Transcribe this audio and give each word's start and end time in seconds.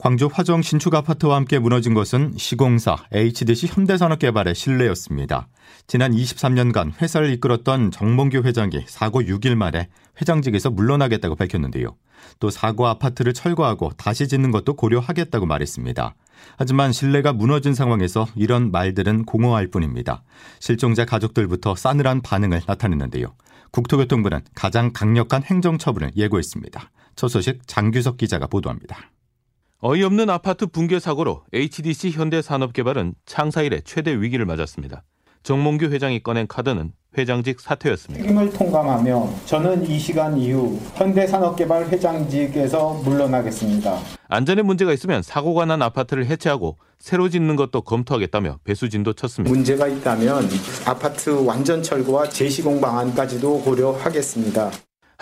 광주 0.00 0.30
화정 0.32 0.62
신축 0.62 0.94
아파트와 0.94 1.36
함께 1.36 1.58
무너진 1.58 1.92
것은 1.92 2.32
시공사 2.38 2.96
HDC 3.12 3.66
현대산업개발의 3.66 4.54
신뢰였습니다. 4.54 5.46
지난 5.86 6.12
23년간 6.12 7.02
회사를 7.02 7.30
이끌었던 7.34 7.90
정몽규 7.90 8.38
회장이 8.38 8.86
사고 8.86 9.20
6일 9.20 9.56
만에 9.56 9.90
회장직에서 10.18 10.70
물러나겠다고 10.70 11.34
밝혔는데요. 11.34 11.96
또 12.38 12.48
사고 12.48 12.86
아파트를 12.86 13.34
철거하고 13.34 13.90
다시 13.98 14.26
짓는 14.26 14.52
것도 14.52 14.72
고려하겠다고 14.76 15.44
말했습니다. 15.44 16.14
하지만 16.56 16.92
신뢰가 16.92 17.34
무너진 17.34 17.74
상황에서 17.74 18.26
이런 18.34 18.70
말들은 18.70 19.26
공허할 19.26 19.66
뿐입니다. 19.66 20.22
실종자 20.60 21.04
가족들부터 21.04 21.74
싸늘한 21.76 22.22
반응을 22.22 22.62
나타냈는데요. 22.66 23.34
국토교통부는 23.70 24.40
가장 24.54 24.94
강력한 24.94 25.42
행정처분을 25.42 26.12
예고했습니다. 26.16 26.90
첫 27.16 27.28
소식 27.28 27.60
장규석 27.66 28.16
기자가 28.16 28.46
보도합니다. 28.46 29.10
어이없는 29.82 30.28
아파트 30.28 30.66
붕괴 30.66 30.98
사고로 30.98 31.42
HDC 31.54 32.10
현대산업개발은 32.10 33.14
창사 33.24 33.62
이래 33.62 33.80
최대 33.82 34.12
위기를 34.20 34.44
맞았습니다. 34.44 35.04
정몽규 35.42 35.86
회장이 35.86 36.22
꺼낸 36.22 36.46
카드는 36.46 36.92
회장직 37.16 37.60
사퇴였습니다. 37.60 38.22
책임을 38.22 38.50
통감하며 38.50 39.30
저는 39.46 39.88
이 39.88 39.98
시간 39.98 40.36
이후 40.36 40.78
현대산업개발 40.96 41.88
회장직에서 41.88 43.00
물러나겠습니다. 43.04 43.98
안전에 44.28 44.60
문제가 44.60 44.92
있으면 44.92 45.22
사고가 45.22 45.64
난 45.64 45.80
아파트를 45.80 46.26
해체하고 46.26 46.76
새로 46.98 47.30
짓는 47.30 47.56
것도 47.56 47.80
검토하겠다며 47.80 48.58
배수진도 48.64 49.14
쳤습니다. 49.14 49.50
문제가 49.52 49.88
있다면 49.88 50.46
아파트 50.84 51.30
완전 51.30 51.82
철거와 51.82 52.28
재시공 52.28 52.82
방안까지도 52.82 53.62
고려하겠습니다. 53.62 54.70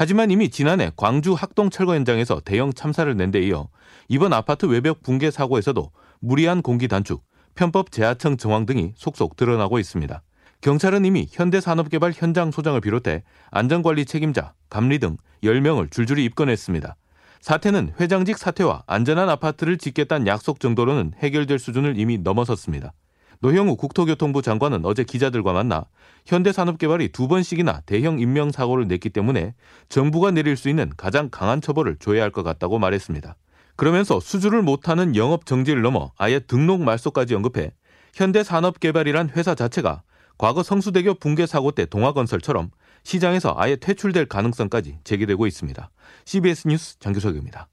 하지만 0.00 0.30
이미 0.30 0.48
지난해 0.48 0.92
광주 0.94 1.34
학동 1.34 1.70
철거 1.70 1.96
현장에서 1.96 2.40
대형 2.44 2.72
참사를 2.72 3.12
낸 3.16 3.32
데 3.32 3.40
이어 3.42 3.68
이번 4.06 4.32
아파트 4.32 4.66
외벽 4.66 5.02
붕괴 5.02 5.28
사고에서도 5.32 5.90
무리한 6.20 6.62
공기 6.62 6.86
단축, 6.86 7.24
편법 7.56 7.90
재하청 7.90 8.36
정황 8.36 8.64
등이 8.64 8.92
속속 8.94 9.34
드러나고 9.34 9.80
있습니다. 9.80 10.22
경찰은 10.60 11.04
이미 11.04 11.26
현대산업개발 11.32 12.12
현장 12.14 12.52
소장을 12.52 12.80
비롯해 12.80 13.24
안전관리 13.50 14.04
책임자, 14.04 14.54
감리 14.70 15.00
등 15.00 15.16
10명을 15.42 15.90
줄줄이 15.90 16.24
입건했습니다. 16.26 16.94
사태는 17.40 17.94
회장직 17.98 18.38
사퇴와 18.38 18.84
안전한 18.86 19.28
아파트를 19.28 19.78
짓겠다는 19.78 20.28
약속 20.28 20.60
정도로는 20.60 21.14
해결될 21.18 21.58
수준을 21.58 21.98
이미 21.98 22.18
넘어섰습니다. 22.18 22.92
노형우 23.40 23.76
국토교통부 23.76 24.42
장관은 24.42 24.84
어제 24.84 25.04
기자들과 25.04 25.52
만나 25.52 25.86
현대산업개발이 26.26 27.10
두 27.10 27.28
번씩이나 27.28 27.82
대형 27.86 28.18
인명사고를 28.18 28.88
냈기 28.88 29.10
때문에 29.10 29.54
정부가 29.88 30.30
내릴 30.32 30.56
수 30.56 30.68
있는 30.68 30.90
가장 30.96 31.28
강한 31.30 31.60
처벌을 31.60 31.96
줘야 31.98 32.22
할 32.22 32.30
것 32.30 32.42
같다고 32.42 32.78
말했습니다. 32.78 33.36
그러면서 33.76 34.20
수주를 34.20 34.62
못하는 34.62 35.16
영업 35.16 35.46
정지를 35.46 35.82
넘어 35.82 36.12
아예 36.18 36.40
등록 36.40 36.82
말소까지 36.82 37.34
언급해 37.34 37.72
현대산업개발이란 38.14 39.30
회사 39.30 39.54
자체가 39.54 40.02
과거 40.36 40.62
성수대교 40.62 41.14
붕괴 41.14 41.46
사고 41.46 41.70
때 41.70 41.86
동화건설처럼 41.86 42.70
시장에서 43.02 43.54
아예 43.56 43.76
퇴출될 43.76 44.26
가능성까지 44.26 44.98
제기되고 45.04 45.46
있습니다. 45.46 45.90
CBS 46.24 46.68
뉴스 46.68 46.98
장규석입니다. 46.98 47.68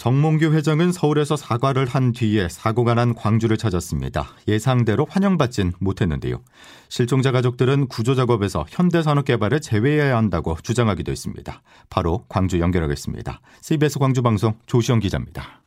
정몽규 0.00 0.54
회장은 0.54 0.92
서울에서 0.92 1.36
사과를 1.36 1.84
한 1.84 2.12
뒤에 2.12 2.48
사고가 2.48 2.94
난 2.94 3.14
광주를 3.14 3.58
찾았습니다. 3.58 4.34
예상대로 4.48 5.04
환영받진 5.04 5.74
못했는데요. 5.78 6.42
실종자 6.88 7.32
가족들은 7.32 7.86
구조 7.88 8.14
작업에서 8.14 8.64
현대산업개발을 8.70 9.60
제외해야 9.60 10.16
한다고 10.16 10.56
주장하기도 10.62 11.12
했습니다. 11.12 11.62
바로 11.90 12.24
광주 12.30 12.60
연결하겠습니다. 12.60 13.42
CBS 13.60 13.98
광주 13.98 14.22
방송 14.22 14.54
조시영 14.64 15.00
기자입니다. 15.00 15.64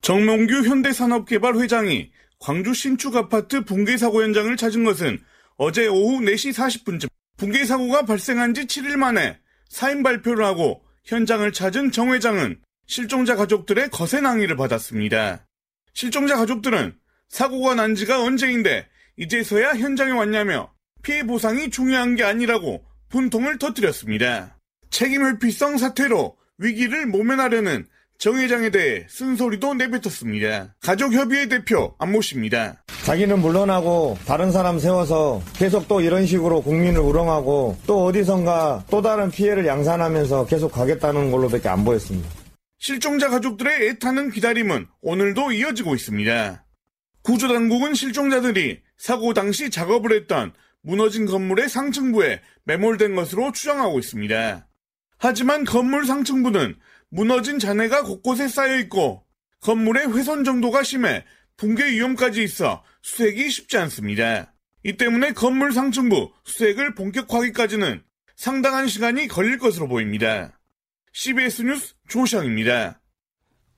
정몽규 0.00 0.64
현대산업개발 0.64 1.54
회장이 1.54 2.10
광주 2.40 2.74
신축 2.74 3.14
아파트 3.14 3.64
붕괴 3.64 3.96
사고 3.96 4.24
현장을 4.24 4.56
찾은 4.56 4.82
것은 4.82 5.20
어제 5.56 5.86
오후 5.86 6.18
4시 6.18 6.52
40분쯤 6.52 7.08
붕괴 7.36 7.64
사고가 7.64 8.06
발생한 8.06 8.54
지 8.54 8.62
7일 8.62 8.96
만에 8.96 9.38
사인 9.68 10.02
발표를 10.02 10.44
하고 10.44 10.82
현장을 11.04 11.52
찾은 11.52 11.92
정 11.92 12.12
회장은 12.12 12.58
실종자 12.86 13.36
가족들의 13.36 13.90
거센 13.90 14.26
항의를 14.26 14.56
받았습니다. 14.56 15.46
실종자 15.94 16.36
가족들은 16.36 16.94
사고가 17.28 17.74
난 17.74 17.94
지가 17.94 18.22
언제인데 18.22 18.86
이제서야 19.16 19.70
현장에 19.74 20.12
왔냐며 20.12 20.72
피해 21.02 21.26
보상이 21.26 21.70
중요한 21.70 22.16
게 22.16 22.24
아니라고 22.24 22.84
분통을 23.08 23.58
터뜨렸습니다. 23.58 24.58
책임 24.90 25.24
회피성 25.26 25.78
사태로 25.78 26.36
위기를 26.58 27.06
모면하려는 27.06 27.86
정 28.18 28.36
회장에 28.36 28.70
대해 28.70 29.04
쓴소리도 29.08 29.74
내뱉었습니다. 29.74 30.76
가족협의회 30.80 31.48
대표 31.48 31.94
안모 31.98 32.20
씨입니다. 32.20 32.84
자기는 33.04 33.40
물러나고 33.40 34.16
다른 34.26 34.52
사람 34.52 34.78
세워서 34.78 35.42
계속 35.54 35.88
또 35.88 36.00
이런 36.00 36.24
식으로 36.24 36.62
국민을 36.62 37.00
우롱하고 37.00 37.78
또 37.84 38.04
어디선가 38.04 38.84
또 38.90 39.02
다른 39.02 39.30
피해를 39.30 39.66
양산하면서 39.66 40.46
계속 40.46 40.70
가겠다는 40.70 41.32
걸로밖에 41.32 41.68
안 41.68 41.84
보였습니다. 41.84 42.41
실종자 42.82 43.28
가족들의 43.28 43.90
애타는 43.90 44.32
기다림은 44.32 44.88
오늘도 45.02 45.52
이어지고 45.52 45.94
있습니다. 45.94 46.66
구조당국은 47.22 47.94
실종자들이 47.94 48.80
사고 48.98 49.32
당시 49.34 49.70
작업을 49.70 50.10
했던 50.10 50.52
무너진 50.82 51.26
건물의 51.26 51.68
상층부에 51.68 52.40
매몰된 52.64 53.14
것으로 53.14 53.52
추정하고 53.52 54.00
있습니다. 54.00 54.66
하지만 55.18 55.62
건물 55.62 56.06
상층부는 56.06 56.74
무너진 57.08 57.60
잔해가 57.60 58.02
곳곳에 58.02 58.48
쌓여 58.48 58.76
있고 58.80 59.24
건물의 59.60 60.12
훼손 60.12 60.42
정도가 60.42 60.82
심해 60.82 61.24
붕괴 61.56 61.88
위험까지 61.92 62.42
있어 62.42 62.82
수색이 63.02 63.48
쉽지 63.48 63.78
않습니다. 63.78 64.54
이 64.82 64.96
때문에 64.96 65.34
건물 65.34 65.72
상층부 65.72 66.32
수색을 66.46 66.96
본격화하기까지는 66.96 68.02
상당한 68.34 68.88
시간이 68.88 69.28
걸릴 69.28 69.58
것으로 69.58 69.86
보입니다. 69.86 70.58
CBS 71.14 71.62
뉴스 71.62 71.94
조시영입니다. 72.08 72.98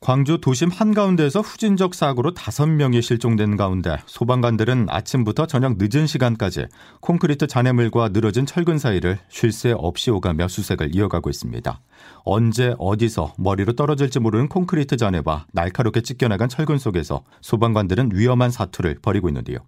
광주 0.01 0.39
도심 0.39 0.69
한가운데에서 0.69 1.41
후진적 1.41 1.95
사고로 1.95 2.35
5명이 2.35 3.03
실종된 3.03 3.57
가운데 3.57 3.97
소방관들은 4.07 4.87
아침부터 4.89 5.47
저녁 5.47 5.77
늦은 5.79 6.07
시간까지 6.07 6.67
콘크리트 7.01 7.47
잔해물과 7.47 8.11
늘어진 8.11 8.47
철근 8.47 8.79
사이를 8.79 9.19
쉴 9.29 9.51
새 9.51 9.73
없이 9.73 10.11
오가며 10.13 10.47
수색을 10.47 10.95
이어가고 10.95 11.29
있습니다. 11.29 11.81
언제 12.25 12.75
어디서 12.79 13.35
머리로 13.39 13.73
떨어질지 13.73 14.21
모르는 14.21 14.49
콘크리트 14.49 14.97
잔해와 14.97 15.47
날카롭게 15.53 16.03
찢겨나간 16.03 16.49
철근 16.49 16.79
속에서 16.79 17.25
소방관들은 17.41 18.11
위험한 18.15 18.51
사투를 18.53 18.99
벌이고 19.03 19.29
있는데요. 19.31 19.59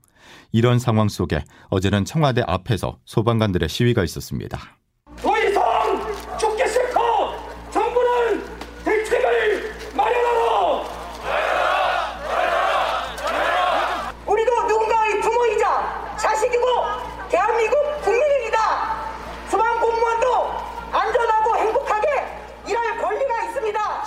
이런 0.52 0.78
상황 0.78 1.08
속에 1.08 1.44
어제는 1.68 2.04
청와대 2.04 2.42
앞에서 2.46 2.98
소방관들의 3.06 3.68
시위가 3.68 4.04
있었습니다. 4.04 4.75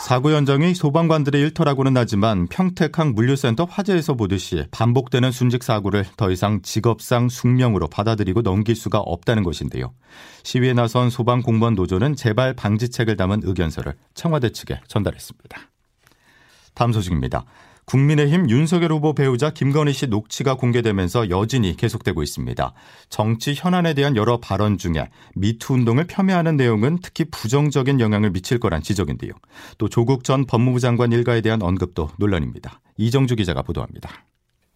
사고 0.09 0.31
현장이 0.31 0.73
소방관들의 0.73 1.39
일터라고는 1.39 1.95
하지만 1.95 2.47
평택항 2.47 3.13
물류센터 3.13 3.65
화재에서 3.65 4.15
보듯이 4.15 4.65
반복되는 4.71 5.31
순직 5.31 5.61
사고를 5.61 6.03
더 6.17 6.31
이상 6.31 6.63
직업상 6.63 7.29
숙명으로 7.29 7.89
받아들이고 7.89 8.41
넘길 8.41 8.75
수가 8.75 8.97
없다는 9.01 9.43
것인데요. 9.43 9.93
시위에 10.41 10.73
나선 10.73 11.11
소방 11.11 11.43
공무원 11.43 11.75
노조는 11.75 12.15
재발 12.15 12.55
방지책을 12.55 13.17
담은 13.17 13.41
의견서를 13.43 13.93
청와대 14.15 14.51
측에 14.51 14.81
전달했습니다. 14.87 15.59
다음 16.73 16.91
소식입니다. 16.91 17.45
국민의힘 17.89 18.51
윤석열 18.51 18.91
후보 18.91 19.13
배우자 19.15 19.49
김건희 19.49 19.93
씨 19.93 20.05
녹취가 20.05 20.53
공개되면서 20.55 21.31
여진이 21.31 21.75
계속되고 21.75 22.21
있습니다. 22.21 22.73
정치 23.09 23.55
현안에 23.55 23.95
대한 23.95 24.15
여러 24.15 24.37
발언 24.37 24.77
중에 24.77 25.09
미투 25.33 25.73
운동을 25.73 26.05
폄훼하는 26.05 26.55
내용은 26.55 26.99
특히 27.01 27.25
부정적인 27.25 27.99
영향을 27.99 28.29
미칠 28.29 28.59
거란 28.59 28.83
지적인데요. 28.83 29.31
또 29.79 29.89
조국 29.89 30.23
전 30.23 30.45
법무부 30.45 30.79
장관 30.79 31.11
일가에 31.11 31.41
대한 31.41 31.63
언급도 31.63 32.11
논란입니다. 32.19 32.79
이정주 32.97 33.35
기자가 33.37 33.63
보도합니다. 33.63 34.23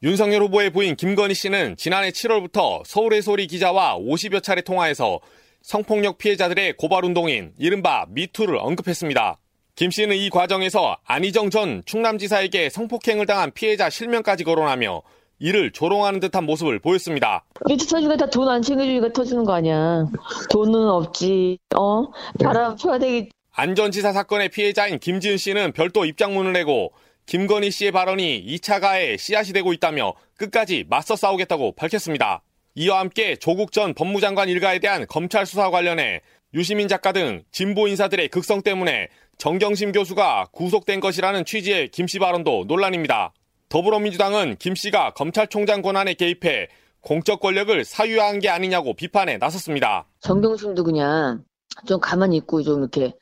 윤석열 0.02 0.42
후보의 0.42 0.72
부인 0.72 0.96
김건희 0.96 1.36
씨는 1.36 1.78
지난해 1.78 2.10
7월부터 2.10 2.82
서울의 2.84 3.22
소리 3.22 3.46
기자와 3.46 3.96
50여 4.00 4.42
차례 4.42 4.62
통화해서 4.62 5.20
성폭력 5.62 6.18
피해자들의 6.18 6.78
고발 6.78 7.06
운동인 7.06 7.54
이른바 7.60 8.08
미투를 8.10 8.58
언급했습니다. 8.58 9.38
김 9.76 9.90
씨는 9.90 10.16
이 10.16 10.30
과정에서 10.30 10.98
안희정 11.06 11.50
전 11.50 11.82
충남지사에게 11.86 12.70
성폭행을 12.70 13.26
당한 13.26 13.52
피해자 13.52 13.90
실명까지 13.90 14.44
거론하며 14.44 15.02
이를 15.40 15.72
조롱하는 15.72 16.20
듯한 16.20 16.44
모습을 16.46 16.78
보였습니다. 16.80 17.44
미투 17.68 17.88
터지니까 17.88 18.16
다 18.18 18.28
돈 18.28 18.48
안 18.50 18.62
챙겨주니까 18.62 19.12
터지는 19.14 19.44
거 19.44 19.54
아니야. 19.54 20.06
돈은 20.52 20.88
없지. 20.90 21.58
어? 21.76 22.06
바람 22.44 22.76
펴야 22.76 23.00
되기. 23.00 23.30
안전지사 23.52 24.14
사건의 24.14 24.50
피해자인 24.50 25.00
김지은 25.00 25.38
씨는 25.38 25.72
별도 25.74 26.06
입장문을 26.06 26.54
내고 26.54 26.94
김건희 27.26 27.72
씨의 27.72 27.92
발언이 27.92 28.46
2차 28.48 28.80
가해에 28.80 29.18
씨앗이 29.18 29.54
되고 29.54 29.74
있다며 29.74 30.14
끝까지 30.38 30.86
맞서 30.88 31.16
싸우겠다고 31.16 31.74
밝혔습니다. 31.76 32.44
이와 32.76 33.00
함께 33.00 33.36
조국 33.36 33.72
전 33.72 33.94
법무장관 33.96 34.50
일가에 34.50 34.80
대한 34.80 35.06
검찰 35.08 35.46
수사 35.46 35.70
관련해 35.72 36.22
유시민 36.54 36.88
작가 36.88 37.12
등 37.12 37.44
진보 37.52 37.88
인사들의 37.88 38.28
극성 38.30 38.62
때문에 38.62 39.08
정경심 39.44 39.92
교수가 39.92 40.52
구속된 40.54 41.02
것이라는 41.02 41.44
취지의 41.44 41.90
김 41.90 42.08
씨 42.08 42.18
발언도 42.18 42.64
논란입니다. 42.66 43.34
더불어민주당은 43.68 44.56
김 44.58 44.74
씨가 44.74 45.12
검찰총장 45.16 45.82
권한에 45.82 46.14
개입해 46.14 46.70
공적 47.02 47.42
권력을 47.42 47.84
사유화한 47.84 48.40
게 48.40 48.48
아니냐고 48.48 48.94
비판에 48.94 49.38
나섰습니다. 49.40 50.08
정경심도 50.22 50.86
그냥 50.86 51.44
좀 51.86 52.00
가만히 52.00 52.38
있고 52.38 52.64
좀 52.64 52.84
이렇게 52.84 53.14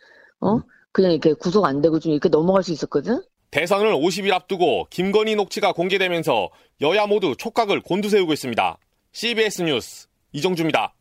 어 0.42 0.60
그냥 0.92 1.14
이렇게 1.14 1.34
구속 1.34 1.66
안 1.66 1.82
되고 1.82 1.98
좀 1.98 2.12
이렇게 2.12 2.30
넘어갈 2.30 2.62
수 2.62 2.72
있었거든. 2.72 3.24
대선을 3.50 3.92
50일 3.96 4.32
앞두고 4.32 4.90
김건희 4.92 5.34
녹취가 5.34 5.74
공개되면서 5.74 6.52
여야 6.82 7.08
모두 7.08 7.36
촉각을 7.36 7.82
곤두세우고 7.82 8.32
있습니다. 8.32 8.78
CBS 9.12 9.64
뉴스 9.64 10.08
이정주입니다. 10.34 10.94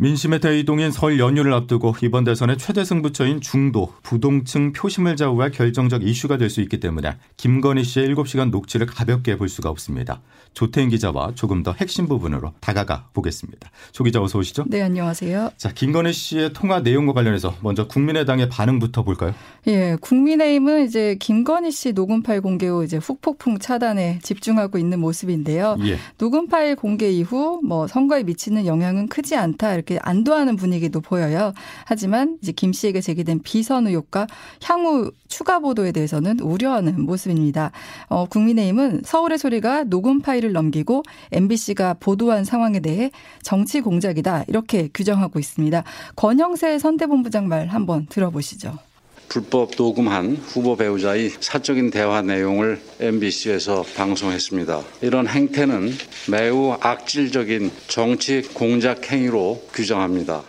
민심의 0.00 0.38
대이동인 0.38 0.92
설 0.92 1.18
연휴를 1.18 1.52
앞두고 1.52 1.96
이번 2.02 2.22
대선의 2.22 2.56
최대 2.56 2.84
승부처인 2.84 3.40
중도, 3.40 3.92
부동층 4.04 4.72
표심을 4.72 5.16
좌우할 5.16 5.50
결정적 5.50 6.04
이슈가 6.04 6.36
될 6.36 6.48
수 6.50 6.60
있기 6.60 6.78
때문에 6.78 7.16
김건희 7.36 7.82
씨의 7.82 8.14
7시간 8.14 8.50
녹취를 8.50 8.86
가볍게 8.86 9.36
볼 9.36 9.48
수가 9.48 9.68
없습니다. 9.70 10.22
조태인 10.54 10.88
기자와 10.88 11.32
조금 11.34 11.62
더 11.62 11.72
핵심 11.72 12.06
부분으로 12.06 12.52
다가가 12.60 13.08
보겠습니다. 13.12 13.70
조 13.92 14.04
기자 14.04 14.22
어서 14.22 14.38
오시죠. 14.38 14.64
네, 14.68 14.82
안녕하세요. 14.82 15.50
자, 15.56 15.72
김건희 15.72 16.12
씨의 16.12 16.52
통화 16.52 16.78
내용과 16.80 17.12
관련해서 17.12 17.56
먼저 17.60 17.86
국민의당의 17.88 18.48
반응부터 18.48 19.02
볼까요? 19.02 19.34
예, 19.66 19.96
국민의힘은 20.00 20.86
이제 20.86 21.16
김건희 21.18 21.72
씨 21.72 21.92
녹음 21.92 22.22
파일 22.22 22.40
공개 22.40 22.68
후 22.68 22.84
이제 22.84 22.96
후폭풍 22.98 23.58
차단에 23.58 24.20
집중하고 24.22 24.78
있는 24.78 25.00
모습인데요. 25.00 25.76
예. 25.84 25.98
녹음 26.18 26.46
파일 26.46 26.76
공개 26.76 27.10
이후 27.10 27.60
뭐 27.64 27.88
선거에 27.88 28.22
미치는 28.22 28.64
영향은 28.64 29.08
크지 29.08 29.36
않다 29.36 29.68
이렇게 29.88 29.98
안도하는 30.02 30.56
분위기도 30.56 31.00
보여요. 31.00 31.54
하지만 31.84 32.38
이제 32.42 32.52
김 32.52 32.72
씨에게 32.72 33.00
제기된 33.00 33.40
비선 33.42 33.86
의혹과 33.86 34.26
향후 34.62 35.10
추가 35.28 35.58
보도에 35.58 35.92
대해서는 35.92 36.40
우려하는 36.40 37.02
모습입니다. 37.02 37.72
어, 38.08 38.26
국민의힘은 38.26 39.02
서울의 39.04 39.38
소리가 39.38 39.84
녹음 39.84 40.20
파일을 40.20 40.52
넘기고 40.52 41.02
MBC가 41.32 41.94
보도한 41.94 42.44
상황에 42.44 42.80
대해 42.80 43.10
정치 43.42 43.80
공작이다 43.80 44.44
이렇게 44.48 44.88
규정하고 44.92 45.38
있습니다. 45.38 45.82
권영세 46.16 46.78
선대본부장 46.78 47.48
말 47.48 47.68
한번 47.68 48.06
들어보시죠. 48.06 48.87
불법 49.28 49.70
녹음한 49.76 50.36
후보 50.36 50.76
배우자의 50.76 51.30
사적인 51.40 51.90
대화 51.90 52.22
내용을 52.22 52.80
MBC에서 53.00 53.84
방송했습니다. 53.96 54.82
이런 55.02 55.26
행태는 55.26 55.92
매우 56.30 56.76
악질적인 56.80 57.70
정치 57.88 58.42
공작 58.54 59.10
행위로 59.10 59.62
규정합니다. 59.72 60.42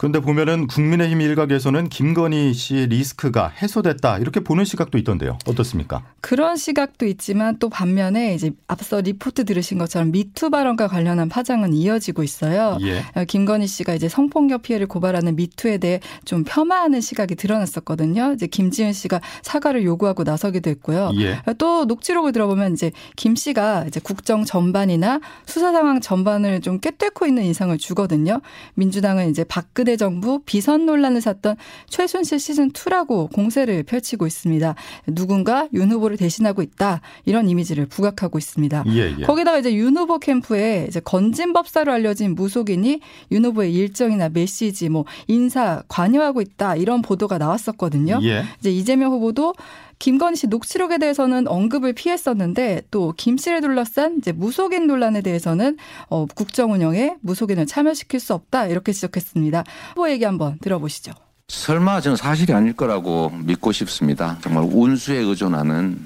그런데 0.00 0.18
보면은 0.18 0.66
국민의힘 0.66 1.20
일각에서는 1.20 1.90
김건희 1.90 2.54
씨의 2.54 2.86
리스크가 2.86 3.48
해소됐다 3.48 4.16
이렇게 4.16 4.40
보는 4.40 4.64
시각도 4.64 4.96
있던데요. 4.96 5.36
어떻습니까? 5.46 6.02
그런 6.22 6.56
시각도 6.56 7.04
있지만 7.04 7.58
또 7.58 7.68
반면에 7.68 8.34
이제 8.34 8.52
앞서 8.66 9.02
리포트 9.02 9.44
들으신 9.44 9.76
것처럼 9.76 10.10
미투 10.10 10.48
발언과 10.48 10.88
관련한 10.88 11.28
파장은 11.28 11.74
이어지고 11.74 12.22
있어요. 12.22 12.78
예. 12.80 13.04
어, 13.14 13.26
김건희 13.26 13.66
씨가 13.66 13.92
이제 13.92 14.08
성폭력 14.08 14.62
피해를 14.62 14.86
고발하는 14.86 15.36
미투에 15.36 15.76
대해 15.76 16.00
좀 16.24 16.44
폄하하는 16.44 17.02
시각이 17.02 17.34
드러났었거든요. 17.34 18.32
이제 18.32 18.46
김지은 18.46 18.94
씨가 18.94 19.20
사과를 19.42 19.84
요구하고 19.84 20.22
나서기도 20.22 20.70
했고요. 20.70 21.10
예. 21.20 21.42
또 21.58 21.84
녹취록을 21.84 22.32
들어보면 22.32 22.72
이제 22.72 22.90
김 23.16 23.36
씨가 23.36 23.84
이제 23.86 24.00
국정 24.02 24.46
전반이나 24.46 25.20
수사 25.44 25.72
상황 25.72 26.00
전반을 26.00 26.62
좀 26.62 26.80
꿰뚫고 26.80 27.26
있는 27.26 27.42
인상을 27.42 27.76
주거든요. 27.76 28.40
민주당은 28.76 29.28
이제 29.28 29.44
박근혜 29.90 29.96
정부 29.96 30.40
비선 30.44 30.86
논란을 30.86 31.20
샀던 31.20 31.56
최순실 31.88 32.38
시즌 32.38 32.70
2라고 32.70 33.32
공세를 33.32 33.82
펼치고 33.82 34.26
있습니다. 34.26 34.74
누군가 35.06 35.68
윤 35.74 35.90
후보를 35.90 36.16
대신하고 36.16 36.62
있다 36.62 37.00
이런 37.24 37.48
이미지를 37.48 37.86
부각하고 37.86 38.38
있습니다. 38.38 38.84
예, 38.88 39.14
예. 39.18 39.22
거기다가 39.24 39.58
이제 39.58 39.74
윤 39.74 39.96
후보 39.96 40.18
캠프에 40.18 40.86
이제 40.88 41.00
건진 41.00 41.52
법사로 41.52 41.92
알려진 41.92 42.34
무속인이 42.34 43.00
윤 43.32 43.44
후보의 43.44 43.74
일정이나 43.74 44.28
메시지, 44.28 44.88
뭐 44.88 45.04
인사 45.26 45.82
관여하고 45.88 46.40
있다 46.40 46.76
이런 46.76 47.02
보도가 47.02 47.38
나왔었거든요. 47.38 48.20
예. 48.22 48.44
이제 48.60 48.70
이재명 48.70 49.12
후보도 49.12 49.54
김건희 50.00 50.34
씨 50.36 50.46
녹취록에 50.48 50.98
대해서는 50.98 51.46
언급을 51.46 51.92
피했었는데 51.92 52.82
또 52.90 53.12
김 53.16 53.36
씨를 53.36 53.60
둘러싼 53.60 54.16
이제 54.18 54.32
무속인 54.32 54.86
논란에 54.86 55.20
대해서는 55.20 55.76
어, 56.08 56.26
국정 56.26 56.72
운영에 56.72 57.16
무속인을 57.20 57.66
참여시킬 57.66 58.18
수 58.18 58.34
없다 58.34 58.66
이렇게 58.66 58.92
지적했습니다. 58.92 59.64
후보 59.90 60.10
얘기 60.10 60.24
한번 60.24 60.58
들어보시죠. 60.62 61.12
설마 61.48 62.00
저는 62.00 62.16
사실이 62.16 62.52
아닐 62.54 62.72
거라고 62.72 63.30
믿고 63.44 63.72
싶습니다. 63.72 64.38
정말 64.40 64.64
운수에 64.72 65.18
의존하는 65.18 65.98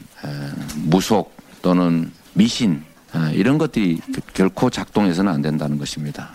무속 0.86 1.36
또는 1.62 2.10
미신 2.32 2.82
이런 3.34 3.58
것들이 3.58 4.00
결코 4.32 4.70
작동해서는 4.70 5.30
안 5.30 5.40
된다는 5.42 5.78
것입니다. 5.78 6.34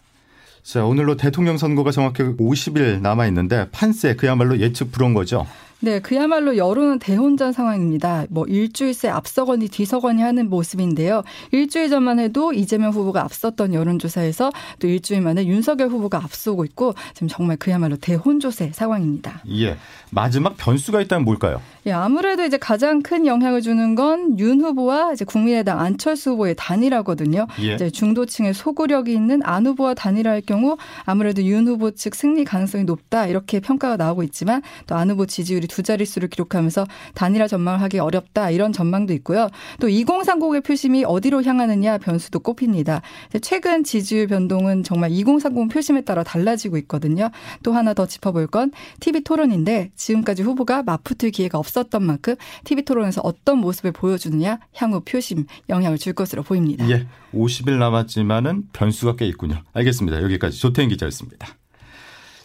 자, 0.64 0.86
오늘로 0.86 1.18
대통령 1.18 1.58
선거가 1.58 1.92
정확히 1.92 2.22
50일 2.24 3.02
남아 3.02 3.26
있는데 3.28 3.68
판세 3.72 4.16
그야말로 4.16 4.60
예측 4.60 4.92
불허인 4.92 5.14
거죠. 5.16 5.48
네, 5.82 6.00
그야말로 6.00 6.58
여론은 6.58 7.00
대혼전 7.00 7.54
상황입니다. 7.54 8.26
뭐 8.30 8.46
일주일 8.48 8.94
새 8.94 9.08
앞서거니 9.08 9.70
뒤서거니 9.70 10.22
하는 10.22 10.50
모습인데요. 10.50 11.24
일주일 11.52 11.90
전만 11.90 12.20
해도 12.20 12.52
이재명 12.52 12.92
후보가 12.92 13.24
앞섰던 13.24 13.74
여론조사에서 13.74 14.52
또 14.80 14.88
일주일 14.88 15.22
만에 15.22 15.46
윤석열 15.46 15.88
후보가 15.88 16.18
앞서고 16.18 16.66
있고 16.66 16.96
지금 17.14 17.30
정말 17.30 17.56
그야말로 17.56 17.96
대혼조세 17.96 18.72
상황입니다. 18.74 19.42
예. 19.52 19.78
마지막 20.12 20.58
변수가 20.58 21.02
있다면 21.02 21.24
뭘까요? 21.24 21.62
예, 21.86 21.92
아무래도 21.92 22.44
이제 22.44 22.58
가장 22.58 23.02
큰 23.02 23.26
영향을 23.26 23.62
주는 23.62 23.96
건 23.96 24.38
윤 24.38 24.62
후보와 24.62 25.14
이제 25.14 25.24
국민의당 25.24 25.80
안철수 25.80 26.32
후보의 26.32 26.56
단일화거든요. 26.58 27.48
예. 27.62 27.76
이제 27.76 27.90
중도층의 27.90 28.54
소구력이 28.54 29.14
있는 29.14 29.40
안 29.44 29.66
후보와 29.66 29.94
단일화할 29.94 30.42
경우 30.42 30.78
아무래도 31.06 31.42
윤 31.44 31.68
후보 31.68 31.92
측 31.92 32.16
승리 32.16 32.44
가능성이 32.44 32.84
높다 32.84 33.28
이렇게 33.28 33.60
평가가 33.62 33.96
나오고 33.96 34.24
있지만 34.24 34.62
또 34.88 34.96
안 35.00 35.10
후보 35.10 35.26
지지율이 35.26 35.68
두 35.70 35.84
자릿수를 35.84 36.28
기록하면서 36.28 36.86
단일화 37.14 37.48
전망을 37.48 37.82
하기 37.84 38.00
어렵다 38.00 38.50
이런 38.50 38.74
전망도 38.74 39.14
있고요. 39.14 39.48
또 39.80 39.88
2030의 39.88 40.66
표심이 40.66 41.06
어디로 41.06 41.44
향하느냐 41.44 41.98
변수도 42.00 42.40
꼽힙니다. 42.40 43.02
최근 43.42 43.86
지지율 43.86 44.28
변동은 44.28 44.84
정말 44.84 45.12
2030 45.12 45.70
표심에 45.72 46.02
따라 46.02 46.24
달라지고 46.24 46.78
있거든요. 46.80 47.30
또 47.64 47.72
하나 47.72 47.94
더 47.94 48.06
짚어볼 48.06 48.48
건 48.48 48.72
TV 49.00 49.22
토론인데 49.24 49.92
지금까지 49.96 50.44
후보가 50.44 50.84
맞붙을 50.84 51.32
기회가 51.32 51.58
없었던 51.58 52.04
만큼 52.04 52.36
TV 52.66 52.84
토론에서 52.84 53.22
어떤 53.24 53.60
모습을 53.60 53.92
보여주느냐 53.92 54.60
향후 54.76 55.02
표심 55.02 55.46
영향을 55.70 55.98
줄 55.98 56.14
것으로 56.14 56.44
보입니다. 56.44 56.90
예. 56.90 57.08
50일 57.34 57.78
남았지만은 57.78 58.70
변수가 58.74 59.16
꽤 59.18 59.28
있군요. 59.28 59.62
알겠습니다. 59.74 60.22
여기까지 60.24 60.60
조태인 60.60 60.90
기자였습니다. 60.90 61.48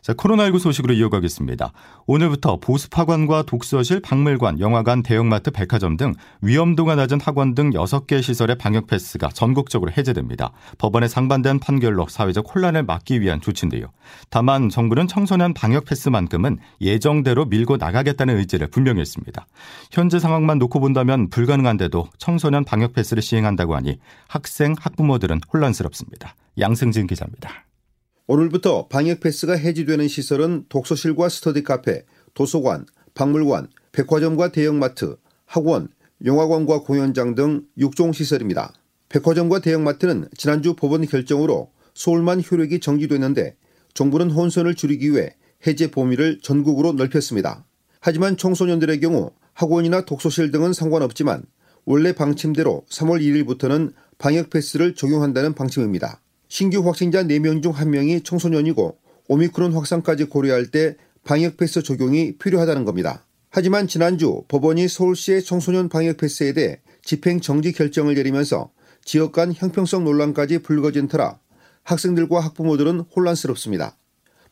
자, 0.04 0.12
코로나19 0.12 0.58
소식으로 0.58 0.92
이어가겠습니다. 0.92 1.72
오늘부터 2.06 2.58
보습학원과 2.58 3.44
독서실, 3.44 4.00
박물관, 4.00 4.60
영화관, 4.60 5.02
대형마트, 5.02 5.50
백화점 5.50 5.96
등 5.96 6.12
위험도가 6.42 6.94
낮은 6.94 7.22
학원 7.22 7.54
등 7.54 7.70
6개 7.70 8.20
시설의 8.20 8.58
방역 8.58 8.86
패스가 8.86 9.30
전국적으로 9.30 9.90
해제됩니다. 9.96 10.52
법원에 10.76 11.08
상반된 11.08 11.58
판결로 11.58 12.06
사회적 12.06 12.54
혼란을 12.54 12.82
막기 12.82 13.22
위한 13.22 13.40
조치인데요. 13.40 13.86
다만 14.28 14.68
정부는 14.68 15.08
청소년 15.08 15.54
방역 15.54 15.86
패스만큼은 15.86 16.58
예정대로 16.82 17.46
밀고 17.46 17.78
나가겠다는 17.78 18.36
의지를 18.36 18.66
분명히 18.66 19.00
했습니다. 19.00 19.46
현재 19.90 20.18
상황만 20.18 20.58
놓고 20.58 20.80
본다면 20.80 21.30
불가능한데도 21.30 22.08
청소년 22.18 22.66
방역 22.66 22.92
패스를 22.92 23.22
시행한다고 23.22 23.74
하니 23.74 23.98
학생, 24.28 24.74
학부모들은 24.78 25.40
혼란스럽습니다. 25.50 26.34
양승진 26.58 27.06
기자입니다. 27.06 27.64
오늘부터 28.26 28.88
방역 28.88 29.20
패스가 29.20 29.54
해지되는 29.54 30.08
시설은 30.08 30.64
독서실과 30.70 31.28
스터디 31.28 31.62
카페, 31.62 32.06
도서관, 32.32 32.86
박물관, 33.12 33.68
백화점과 33.92 34.50
대형마트, 34.50 35.16
학원, 35.44 35.88
영화관과 36.24 36.84
공연장 36.84 37.34
등 37.34 37.66
6종 37.76 38.14
시설입니다. 38.14 38.72
백화점과 39.10 39.58
대형마트는 39.60 40.28
지난주 40.38 40.74
법원 40.74 41.06
결정으로 41.06 41.70
서울만 41.92 42.42
효력이 42.50 42.80
정지됐는데 42.80 43.56
정부는 43.92 44.30
혼선을 44.30 44.74
줄이기 44.74 45.12
위해 45.12 45.36
해제 45.66 45.90
범위를 45.90 46.40
전국으로 46.40 46.94
넓혔습니다. 46.94 47.66
하지만 48.00 48.38
청소년들의 48.38 49.00
경우 49.00 49.32
학원이나 49.52 50.06
독서실 50.06 50.50
등은 50.50 50.72
상관없지만 50.72 51.42
원래 51.84 52.12
방침대로 52.12 52.86
3월 52.88 53.20
1일부터는 53.20 53.92
방역 54.16 54.48
패스를 54.48 54.94
적용한다는 54.94 55.52
방침입니다. 55.52 56.22
신규 56.54 56.86
확진자 56.86 57.24
4명 57.24 57.64
중 57.64 57.72
1명이 57.72 58.24
청소년이고 58.24 58.96
오미크론 59.26 59.72
확산까지 59.72 60.26
고려할 60.26 60.68
때 60.68 60.94
방역 61.24 61.56
패스 61.56 61.82
적용이 61.82 62.38
필요하다는 62.38 62.84
겁니다. 62.84 63.26
하지만 63.50 63.88
지난주 63.88 64.44
법원이 64.46 64.86
서울시의 64.86 65.42
청소년 65.42 65.88
방역 65.88 66.18
패스에 66.18 66.52
대해 66.52 66.78
집행 67.02 67.40
정지 67.40 67.72
결정을 67.72 68.14
내리면서 68.14 68.70
지역 69.04 69.32
간 69.32 69.52
형평성 69.52 70.04
논란까지 70.04 70.58
불거진 70.58 71.08
터라 71.08 71.40
학생들과 71.82 72.38
학부모들은 72.38 73.00
혼란스럽습니다. 73.00 73.96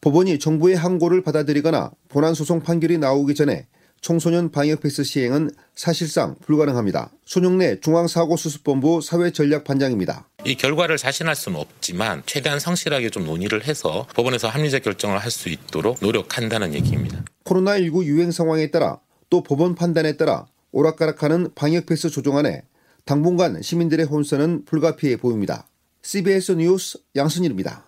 법원이 0.01 0.41
정부의 0.41 0.75
항고를 0.75 1.23
받아들이거나 1.23 1.93
본안 2.09 2.35
소송 2.35 2.63
판결이 2.63 2.99
나오기 2.99 3.37
전에 3.37 3.69
청소년 4.07 4.51
방역 4.51 4.81
패스 4.81 5.05
시행은 5.05 5.53
사실상 5.77 6.35
불가능합니다. 6.45 7.11
손용래 7.25 7.79
중앙사고수습본부 7.81 9.01
사회전략반장입니다. 9.01 10.29
이 10.45 10.57
결과를 10.57 10.97
자신할 10.97 11.37
수는 11.37 11.61
없지만 11.61 12.25
최대한 12.27 12.59
성실하게 12.59 13.11
좀 13.11 13.25
논의를 13.25 13.65
해서 13.65 14.07
법원에서 14.15 14.49
합리적 14.49 14.83
결정을 14.83 15.19
할 15.19 15.31
수 15.31 15.49
있도록 15.49 15.99
노력한다는 16.03 16.75
얘기입니다. 16.75 17.25
코로나19 17.45 18.05
유행 18.05 18.33
상황에 18.33 18.71
따라 18.73 18.99
또 19.31 19.43
법원 19.43 19.77
판단에 19.77 20.17
따라 20.17 20.47
오락가락하는 20.73 21.51
방역 21.55 21.87
패스 21.87 22.11
조정안에 22.11 22.65
당분간 23.05 23.63
시민들의 23.63 24.05
혼선은 24.07 24.65
불가피해 24.65 25.17
보입니다. 25.17 25.69
CBS 26.03 26.53
뉴스 26.53 26.99
양순일입니다. 27.15 27.85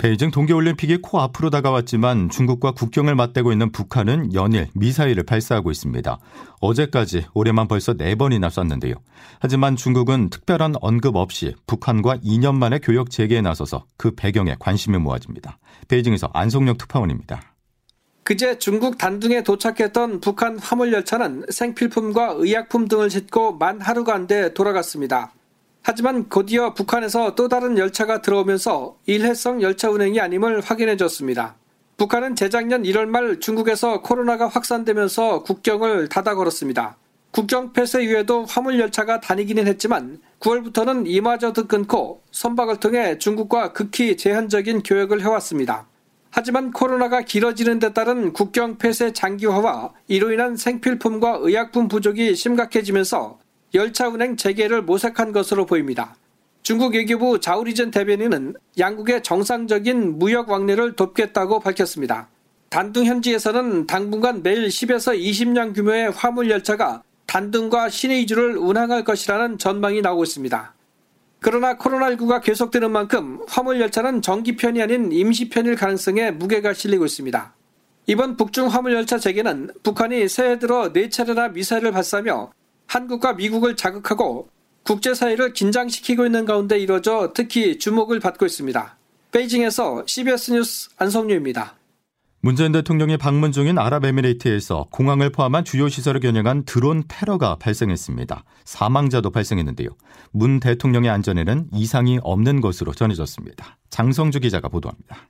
베이징 0.00 0.30
동계올림픽이 0.30 1.02
코앞으로 1.02 1.50
다가왔지만 1.50 2.30
중국과 2.30 2.72
국경을 2.72 3.14
맞대고 3.14 3.52
있는 3.52 3.70
북한은 3.70 4.32
연일 4.32 4.68
미사일을 4.74 5.24
발사하고 5.24 5.70
있습니다. 5.70 6.18
어제까지 6.62 7.26
올해만 7.34 7.68
벌써 7.68 7.92
4번이나 7.92 8.48
쐈는데요. 8.50 8.94
하지만 9.40 9.76
중국은 9.76 10.30
특별한 10.30 10.76
언급 10.80 11.16
없이 11.16 11.54
북한과 11.66 12.16
2년 12.24 12.54
만에 12.54 12.78
교역 12.78 13.10
재개에 13.10 13.42
나서서 13.42 13.84
그 13.98 14.12
배경에 14.12 14.56
관심이 14.58 14.96
모아집니다. 14.96 15.58
베이징에서 15.88 16.30
안성력 16.32 16.78
특파원입니다. 16.78 17.42
그제 18.24 18.58
중국 18.58 18.96
단둥에 18.96 19.42
도착했던 19.42 20.20
북한 20.20 20.58
화물열차는 20.58 21.44
생필품과 21.50 22.36
의약품 22.38 22.88
등을 22.88 23.10
싣고 23.10 23.58
만 23.58 23.82
하루가 23.82 24.14
안 24.14 24.26
돼 24.26 24.54
돌아갔습니다. 24.54 25.34
하지만 25.82 26.28
곧이어 26.28 26.74
북한에서 26.74 27.34
또 27.34 27.48
다른 27.48 27.78
열차가 27.78 28.22
들어오면서 28.22 28.96
일회성 29.06 29.62
열차 29.62 29.90
운행이 29.90 30.20
아님을 30.20 30.60
확인해줬습니다. 30.60 31.56
북한은 31.96 32.36
재작년 32.36 32.82
1월 32.82 33.06
말 33.06 33.40
중국에서 33.40 34.00
코로나가 34.02 34.48
확산되면서 34.48 35.42
국경을 35.42 36.08
닫아 36.08 36.34
걸었습니다. 36.34 36.96
국경 37.30 37.72
폐쇄 37.72 38.02
이후에도 38.02 38.44
화물 38.44 38.80
열차가 38.80 39.20
다니기는 39.20 39.66
했지만 39.66 40.20
9월부터는 40.40 41.04
이마저도 41.06 41.66
끊고 41.66 42.22
선박을 42.32 42.78
통해 42.78 43.18
중국과 43.18 43.72
극히 43.72 44.16
제한적인 44.16 44.82
교역을 44.82 45.22
해왔습니다. 45.22 45.86
하지만 46.30 46.70
코로나가 46.70 47.22
길어지는 47.22 47.80
데 47.80 47.92
따른 47.92 48.32
국경 48.32 48.78
폐쇄 48.78 49.12
장기화와 49.12 49.92
이로 50.08 50.32
인한 50.32 50.56
생필품과 50.56 51.38
의약품 51.40 51.88
부족이 51.88 52.34
심각해지면서 52.34 53.39
열차 53.74 54.08
운행 54.08 54.36
재개를 54.36 54.82
모색한 54.82 55.32
것으로 55.32 55.66
보입니다. 55.66 56.16
중국 56.62 56.94
외교부 56.94 57.40
자우리전 57.40 57.90
대변인은 57.90 58.54
양국의 58.78 59.22
정상적인 59.22 60.18
무역 60.18 60.50
왕래를 60.50 60.94
돕겠다고 60.96 61.60
밝혔습니다. 61.60 62.28
단둥 62.68 63.04
현지에서는 63.06 63.86
당분간 63.86 64.42
매일 64.42 64.68
10에서 64.68 65.18
20량 65.18 65.74
규모의 65.74 66.10
화물 66.10 66.50
열차가 66.50 67.02
단둥과 67.26 67.88
신의주를 67.88 68.56
운항할 68.56 69.04
것이라는 69.04 69.58
전망이 69.58 70.00
나오고 70.02 70.24
있습니다. 70.24 70.74
그러나 71.40 71.78
코로나19가 71.78 72.42
계속되는 72.42 72.90
만큼 72.90 73.40
화물 73.48 73.80
열차는 73.80 74.20
정기편이 74.20 74.82
아닌 74.82 75.10
임시편일 75.10 75.76
가능성에 75.76 76.32
무게가 76.32 76.74
실리고 76.74 77.06
있습니다. 77.06 77.54
이번 78.06 78.36
북중 78.36 78.66
화물 78.68 78.92
열차 78.94 79.18
재개는 79.18 79.70
북한이 79.82 80.28
새해 80.28 80.58
들어 80.58 80.92
4차례나 80.92 81.52
미사일을 81.52 81.92
발사하며 81.92 82.52
한국과 82.90 83.34
미국을 83.34 83.76
자극하고 83.76 84.48
국제사회를 84.82 85.52
긴장시키고 85.52 86.26
있는 86.26 86.44
가운데 86.44 86.76
이뤄져 86.76 87.32
특히 87.36 87.78
주목을 87.78 88.18
받고 88.18 88.44
있습니다. 88.44 88.98
베이징에서 89.30 90.02
CBS 90.06 90.50
뉴스 90.50 90.88
안성유입니다. 90.96 91.76
문재인 92.40 92.72
대통령이 92.72 93.16
방문 93.16 93.52
중인 93.52 93.78
아랍에미레이트에서 93.78 94.88
공항을 94.90 95.30
포함한 95.30 95.64
주요 95.64 95.88
시설을 95.88 96.20
겨냥한 96.20 96.64
드론 96.64 97.04
테러가 97.06 97.56
발생했습니다. 97.56 98.42
사망자도 98.64 99.30
발생했는데요. 99.30 99.90
문 100.32 100.58
대통령의 100.58 101.10
안전에는 101.10 101.68
이상이 101.72 102.18
없는 102.22 102.60
것으로 102.60 102.92
전해졌습니다. 102.92 103.78
장성주 103.90 104.40
기자가 104.40 104.68
보도합니다. 104.68 105.28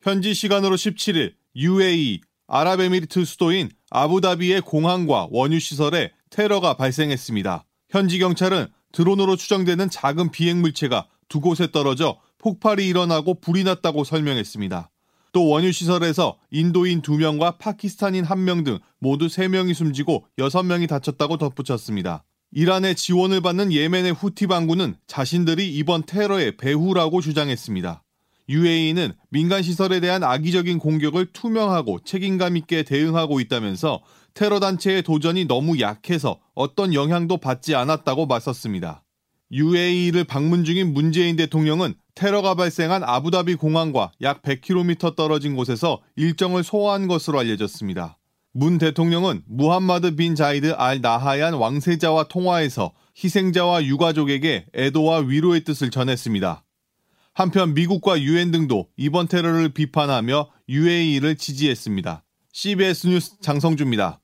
현지 0.00 0.32
시간으로 0.32 0.76
17일 0.76 1.34
UAE 1.54 2.22
아랍에미리트 2.46 3.26
수도인 3.26 3.68
아부다비의 3.90 4.62
공항과 4.62 5.28
원유 5.30 5.60
시설에 5.60 6.12
테러가 6.34 6.74
발생했습니다. 6.74 7.64
현지 7.90 8.18
경찰은 8.18 8.66
드론으로 8.90 9.36
추정되는 9.36 9.88
작은 9.88 10.32
비행 10.32 10.60
물체가 10.60 11.06
두 11.28 11.40
곳에 11.40 11.70
떨어져 11.70 12.18
폭발이 12.38 12.88
일어나고 12.88 13.40
불이 13.40 13.62
났다고 13.62 14.02
설명했습니다. 14.02 14.90
또 15.32 15.48
원유 15.48 15.70
시설에서 15.70 16.36
인도인 16.50 17.02
2명과 17.02 17.58
파키스탄인 17.58 18.24
1명 18.24 18.64
등 18.64 18.80
모두 18.98 19.26
3명이 19.26 19.74
숨지고 19.74 20.26
6명이 20.36 20.88
다쳤다고 20.88 21.38
덧붙였습니다. 21.38 22.24
이란의 22.50 22.96
지원을 22.96 23.40
받는 23.40 23.72
예멘의 23.72 24.12
후티 24.12 24.48
반군은 24.48 24.96
자신들이 25.06 25.72
이번 25.76 26.02
테러의 26.04 26.56
배후라고 26.56 27.20
주장했습니다. 27.20 28.02
UAE는 28.48 29.12
민간 29.30 29.62
시설에 29.62 30.00
대한 30.00 30.22
악의적인 30.22 30.78
공격을 30.78 31.26
투명하고 31.32 32.00
책임감 32.04 32.56
있게 32.56 32.82
대응하고 32.82 33.40
있다면서 33.40 34.02
테러 34.34 34.58
단체의 34.58 35.04
도전이 35.04 35.44
너무 35.46 35.78
약해서 35.78 36.40
어떤 36.54 36.92
영향도 36.92 37.36
받지 37.36 37.76
않았다고 37.76 38.26
맞섰습니다. 38.26 39.04
UAE를 39.52 40.24
방문 40.24 40.64
중인 40.64 40.92
문재인 40.92 41.36
대통령은 41.36 41.94
테러가 42.16 42.56
발생한 42.56 43.04
아부다비 43.04 43.54
공항과 43.54 44.10
약 44.22 44.42
100km 44.42 45.14
떨어진 45.14 45.54
곳에서 45.54 46.02
일정을 46.16 46.64
소화한 46.64 47.06
것으로 47.06 47.38
알려졌습니다. 47.38 48.18
문 48.52 48.78
대통령은 48.78 49.42
무함마드 49.46 50.16
빈 50.16 50.34
자이드 50.34 50.72
알 50.72 51.00
나하얀 51.00 51.54
왕세자와 51.54 52.24
통화해서 52.24 52.92
희생자와 53.22 53.84
유가족에게 53.84 54.66
애도와 54.74 55.18
위로의 55.20 55.62
뜻을 55.62 55.90
전했습니다. 55.90 56.64
한편 57.34 57.74
미국과 57.74 58.20
유엔 58.20 58.50
등도 58.50 58.88
이번 58.96 59.28
테러를 59.28 59.68
비판하며 59.68 60.50
UAE를 60.68 61.36
지지했습니다. 61.36 62.24
CBS 62.52 63.06
뉴스 63.08 63.40
장성주입니다. 63.40 64.20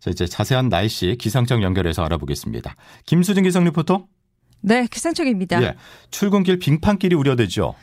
자, 0.00 0.10
이제 0.10 0.26
자세한 0.26 0.68
날씨 0.68 1.16
기상청 1.18 1.62
연결해서 1.62 2.04
알아보겠습니다. 2.04 2.74
김수진 3.06 3.44
기상 3.44 3.64
리포터. 3.64 4.06
네, 4.60 4.86
기상청입니다. 4.90 5.62
예, 5.62 5.74
출근길 6.10 6.58
빙판길이 6.58 7.14
우려되죠. 7.14 7.74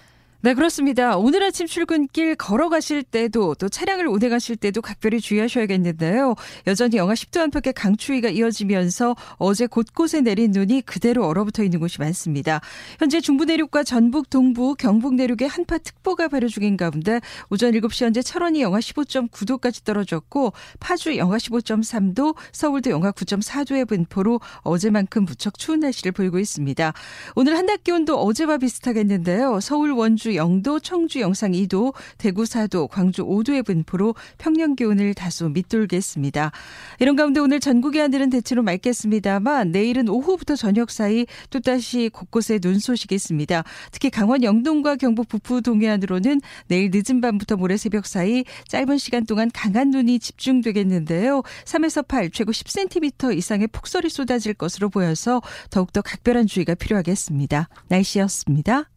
네, 0.46 0.56
그렇습니다. 0.56 1.16
오늘 1.16 1.42
아침 1.42 1.68
출근길 1.68 2.36
걸어가실 2.36 3.04
때도 3.04 3.56
또 3.56 3.70
차량을 3.70 4.10
운행하실 4.10 4.58
때도 4.58 4.82
각별히 4.82 5.22
주의하셔야겠는데요. 5.22 6.36
여전히 6.68 6.98
영하 6.98 7.14
10도 7.14 7.40
안팎의 7.40 7.72
강추위가 7.72 8.28
이어지면서 8.28 9.16
어제 9.38 9.68
곳곳에 9.68 10.20
내린 10.20 10.52
눈이 10.52 10.82
그대로 10.82 11.26
얼어붙어 11.26 11.64
있는 11.64 11.80
곳이 11.80 12.02
많습니다. 12.02 12.60
현재 13.00 13.22
중부 13.22 13.46
내륙과 13.46 13.86
전북, 13.86 14.30
동부, 14.30 14.76
경북 14.76 15.16
내륙에 15.16 15.46
한파 15.46 15.78
특보가 15.78 16.28
발효 16.28 16.50
중인 16.50 16.76
가운데 16.76 17.22
오전 17.50 17.72
7시 17.72 18.04
현재 18.04 18.22
철원이 18.22 18.62
영하 18.62 18.80
15.9도까지 18.80 19.86
떨어졌고 19.86 20.52
파주 20.82 21.16
영하 21.16 21.38
15.3도, 21.38 22.36
서울도 22.52 22.90
영하 22.90 23.14
9.4도의 23.14 23.88
분포로 23.88 24.42
어제만큼 24.64 25.24
무척 25.24 25.58
추운 25.58 25.80
날씨를 25.80 26.12
보이고 26.12 26.38
있습니다. 26.38 26.92
오늘 27.36 27.58
한낮 27.58 27.86
기온도 27.86 28.20
어제와 28.20 28.58
비슷하겠는데요. 28.58 29.62
서울, 29.62 29.92
원 29.92 30.18
주, 30.34 30.36
영도, 30.36 30.80
청주 30.80 31.20
영상 31.20 31.52
2도, 31.52 31.94
대구 32.18 32.44
4도, 32.44 32.90
광주 32.90 33.24
5도의 33.24 33.66
분포로 33.66 34.16
평년 34.38 34.76
기온을 34.76 35.14
다소 35.14 35.50
밑돌겠습니다. 35.50 36.52
이런 37.00 37.16
가운데 37.16 37.40
오늘 37.40 37.60
전국의 37.60 38.02
하늘은 38.02 38.30
대체로 38.32 38.64
맑겠습니다만 38.64 39.72
내일은 39.72 40.10
오후부터 40.10 40.56
저녁 40.56 40.90
사이 40.90 41.26
또다시 41.50 42.10
곳곳에 42.12 42.60
눈 42.60 42.80
소식이 42.80 43.14
있습니다. 43.14 43.64
특히 43.92 44.10
강원 44.10 44.44
영동과 44.44 44.96
경북 44.96 45.28
북부 45.28 45.62
동해안으로는 45.62 46.42
내일 46.68 46.90
늦은 46.92 47.22
밤부터 47.22 47.56
모레 47.56 47.78
새벽 47.78 48.08
사이 48.08 48.44
짧은 48.68 48.98
시간 48.98 49.26
동안 49.26 49.52
강한 49.54 49.92
눈이 49.92 50.20
집중되겠는데요. 50.20 51.44
3에서 51.66 52.08
8, 52.08 52.32
최고 52.32 52.52
10cm 52.52 53.38
이상의 53.38 53.68
폭설이 53.68 54.10
쏟아질 54.10 54.54
것으로 54.56 54.90
보여서 54.90 55.42
더욱더 55.70 56.02
각별한 56.02 56.48
주의가 56.48 56.74
필요하겠습니다. 56.76 57.70
날씨였습니다. 57.90 58.93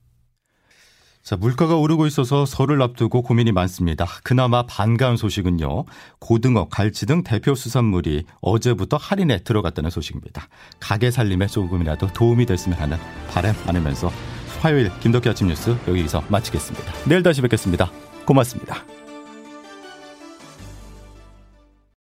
자, 1.27 1.35
물가가 1.35 1.75
오르고 1.75 2.07
있어서 2.07 2.47
설을 2.47 2.81
앞두고 2.81 3.23
고민이 3.23 3.51
많습니다. 3.51 4.07
그나마 4.23 4.63
반가운 4.63 5.17
소식은요. 5.17 5.85
고등어, 6.21 6.69
갈치 6.69 7.05
등 7.07 7.25
대표 7.25 7.57
수산물이 7.57 8.27
어제부터 8.41 8.97
할인에 8.97 9.39
들어갔다는 9.39 9.91
소식입니다. 9.91 10.47
가게 10.79 11.11
살림에 11.11 11.49
조금이라도 11.49 12.13
도움이 12.13 12.47
됐으면 12.47 12.79
하는 12.79 12.97
바람 13.29 13.57
안으면서 13.67 14.13
화요일 14.61 14.97
김덕기 15.01 15.29
아침 15.29 15.49
뉴스 15.49 15.77
여기서 15.89 16.23
마치겠습니다. 16.29 16.93
내일 17.09 17.25
다시 17.25 17.43
뵙겠습니다. 17.43 17.91
고맙습니다. 18.25 18.96